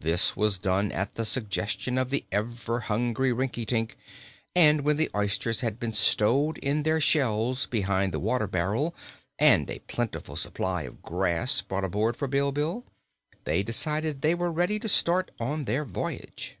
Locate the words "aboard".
11.84-12.18